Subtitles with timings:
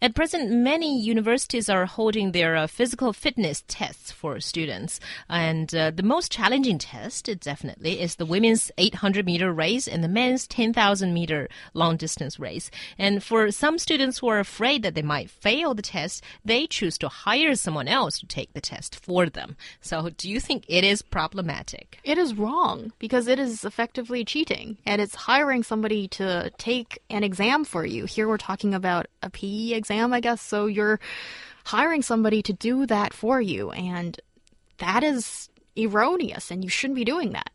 [0.00, 5.00] At present, many universities are holding their uh, physical fitness tests for students.
[5.28, 10.08] And uh, the most challenging test, definitely, is the women's 800 meter race and the
[10.08, 12.70] men's 10,000 meter long distance race.
[12.96, 16.96] And for some students who are afraid that they might fail the test, they choose
[16.98, 19.56] to hire someone else to take the test for them.
[19.80, 21.98] So, do you think it is problematic?
[22.04, 27.24] It is wrong because it is effectively cheating and it's hiring somebody to take an
[27.24, 28.04] exam for you.
[28.04, 30.40] Here we're talking about a PE exam, I guess.
[30.40, 31.00] So you're
[31.64, 33.70] hiring somebody to do that for you.
[33.72, 34.20] And
[34.78, 37.50] that is erroneous and you shouldn't be doing that.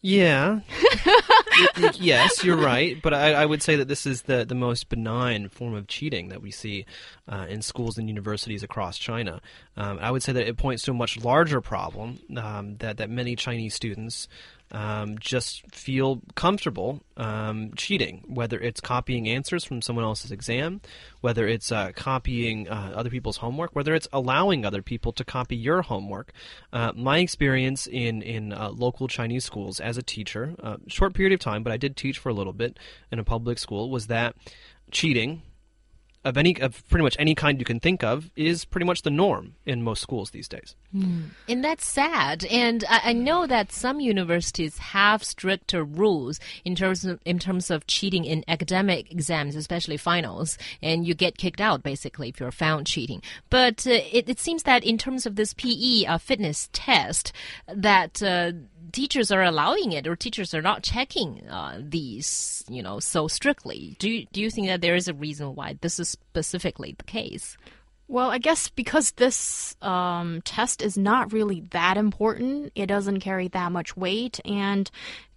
[0.00, 0.60] Yeah.
[1.94, 3.00] yes, you're right.
[3.02, 6.28] But I, I, would say that this is the, the most benign form of cheating
[6.28, 6.86] that we see
[7.28, 9.40] uh, in schools and universities across China.
[9.76, 13.10] Um, I would say that it points to a much larger problem um, that, that
[13.10, 14.28] many Chinese students
[14.70, 20.80] um, just feel comfortable um, cheating, whether it's copying answers from someone else's exam,
[21.20, 25.56] whether it's uh, copying uh, other people's homework, whether it's allowing other people to copy
[25.56, 26.32] your homework.
[26.72, 31.32] Uh, my experience in in uh, local Chinese schools as a teacher, uh, short period
[31.32, 32.78] of time, but I did teach for a little bit
[33.10, 34.34] in a public school, was that
[34.90, 35.42] cheating
[36.24, 39.10] of any of pretty much any kind you can think of is pretty much the
[39.10, 40.74] norm in most schools these days.
[40.94, 41.30] Mm.
[41.48, 42.44] And that's sad.
[42.46, 47.70] And I, I, know that some universities have stricter rules in terms of in terms
[47.70, 52.50] of cheating in academic exams, especially finals, and you get kicked out basically if you're
[52.50, 53.22] found cheating.
[53.48, 57.32] But uh, it, it, seems that in terms of this PE uh, fitness test,
[57.72, 58.52] that uh,
[58.92, 63.96] teachers are allowing it or teachers are not checking uh, these, you know, so strictly.
[63.98, 67.04] Do you, do you think that there is a reason why this is specifically the
[67.04, 67.56] case?
[68.08, 73.48] Well, I guess because this um, test is not really that important, it doesn't carry
[73.48, 74.90] that much weight, and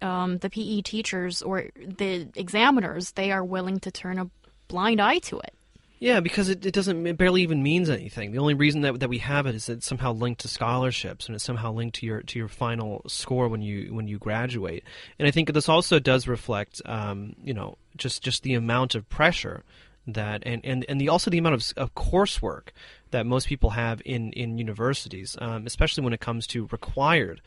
[0.00, 4.30] um, the PE teachers or the examiners, they are willing to turn a
[4.68, 5.54] blind eye to it.
[6.02, 8.32] Yeah, because it, it doesn't it barely even means anything.
[8.32, 11.26] The only reason that that we have it is that it's somehow linked to scholarships
[11.26, 14.82] and it's somehow linked to your to your final score when you when you graduate.
[15.20, 19.08] And I think this also does reflect, um, you know, just just the amount of
[19.10, 19.62] pressure
[20.08, 22.70] that and and and the also the amount of, of coursework
[23.12, 27.40] that most people have in in universities, um, especially when it comes to required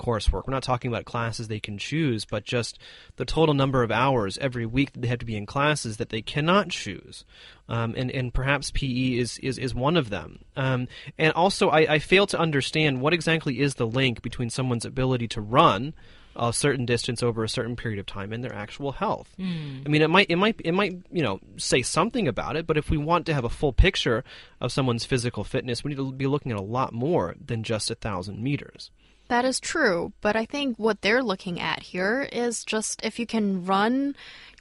[0.00, 0.46] coursework.
[0.46, 2.78] We're not talking about classes they can choose, but just
[3.16, 6.08] the total number of hours every week that they have to be in classes that
[6.08, 7.24] they cannot choose.
[7.68, 10.40] Um, and, and perhaps PE is, is, is one of them.
[10.56, 14.84] Um, and also, I, I fail to understand what exactly is the link between someone's
[14.84, 15.94] ability to run
[16.36, 19.34] a certain distance over a certain period of time and their actual health.
[19.38, 19.82] Mm.
[19.84, 22.76] I mean, it might it might it might you know say something about it, but
[22.76, 24.24] if we want to have a full picture
[24.60, 27.90] of someone's physical fitness, we need to be looking at a lot more than just
[27.90, 28.90] a thousand meters.
[29.30, 33.26] That is true, but I think what they're looking at here is just if you
[33.26, 34.16] can run,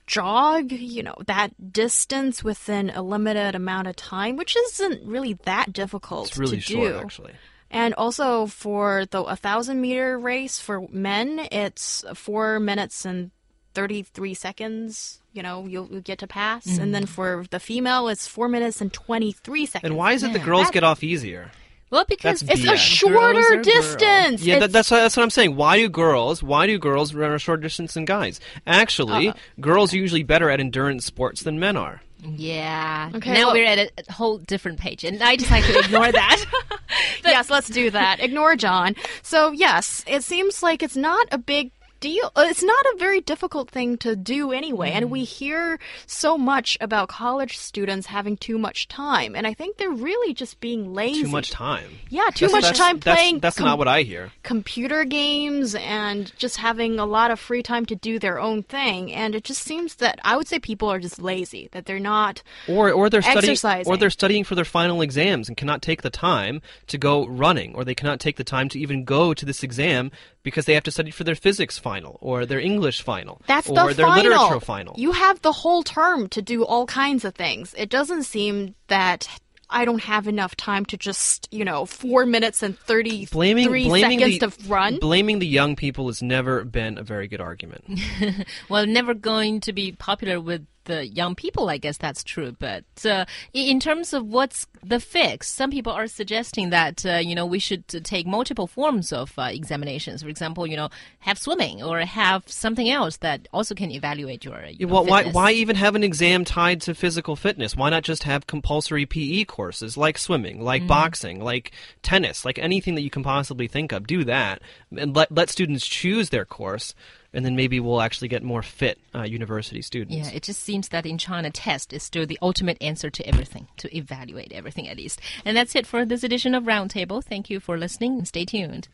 [0.06, 5.74] jog, you know, that distance within a limited amount of time, which isn't really that
[5.74, 7.00] difficult really to short, do.
[7.00, 7.34] Actually.
[7.72, 13.32] And also for the 1,000 meter race for men, it's four minutes and
[13.74, 16.68] 33 seconds, you know, you'll, you'll get to pass.
[16.68, 16.80] Mm.
[16.80, 17.10] And then mm.
[17.10, 19.90] for the female, it's four minutes and 23 seconds.
[19.90, 21.50] And why is it the girls that, get off easier?
[21.90, 24.44] Well, because it's a shorter distance.
[24.44, 25.56] Yeah, that, that's that's what I'm saying.
[25.56, 26.44] Why do girls?
[26.44, 28.40] Why do girls run a shorter distance than guys?
[28.68, 32.02] Actually, uh, girls are usually better at endurance sports than men are.
[32.22, 33.12] Yeah.
[33.16, 33.34] Okay.
[33.34, 36.46] Now well, we're at a, a, whole different page, and I decided to ignore that.
[37.24, 38.20] yes, let's do that.
[38.20, 38.96] Ignore John.
[39.24, 42.32] So yes, it seems like it's not a big deal.
[42.36, 44.92] Uh, it's not a very difficult thing to do anyway.
[44.92, 44.96] Mm.
[44.96, 45.28] And we mm.
[45.28, 49.36] hear so much about college students having too much time.
[49.36, 51.24] And I think they're really just being lazy.
[51.24, 51.92] Too much time.
[52.10, 53.40] Yeah, too that's, much that's, time that's, playing.
[53.40, 54.32] That's, not what I hear.
[54.44, 59.12] Computer games and just having a lot of free time to do their own thing.
[59.12, 62.42] And it just seems that I would say people are just lazy, that they're not
[62.68, 63.56] or or they're exercising.
[63.58, 67.28] studying or they're studying for their final exams and cannot take the time to go
[67.28, 70.12] running or they cannot take the time to even go to this exam
[70.42, 71.89] because they have to study for their physics final
[72.22, 74.24] or their English final That's or the their final.
[74.24, 74.96] literature final.
[74.98, 77.74] You have the whole term to do all kinds of things.
[77.78, 79.28] It doesn't seem that
[79.70, 84.20] I don't have enough time to just, you know, four minutes and 33 blaming, blaming
[84.20, 84.98] seconds the, to run.
[84.98, 87.86] Blaming the young people has never been a very good argument.
[88.70, 92.56] well, never going to be popular with the young people, I guess that's true.
[92.58, 97.36] But uh, in terms of what's the fix, some people are suggesting that uh, you
[97.36, 100.24] know we should take multiple forms of uh, examinations.
[100.24, 100.90] For example, you know,
[101.20, 104.64] have swimming or have something else that also can evaluate your.
[104.72, 107.76] Yeah, well, why why even have an exam tied to physical fitness?
[107.76, 110.88] Why not just have compulsory PE courses like swimming, like mm.
[110.88, 111.72] boxing, like
[112.02, 114.08] tennis, like anything that you can possibly think of?
[114.08, 114.62] Do that
[114.96, 116.94] and let let students choose their course
[117.34, 120.16] and then maybe we'll actually get more fit uh, university students.
[120.16, 123.68] Yeah, it just seems that in China, test is still the ultimate answer to everything,
[123.78, 125.22] to evaluate everything at least.
[125.46, 127.24] And that's it for this edition of Roundtable.
[127.24, 128.88] Thank you for listening and stay tuned.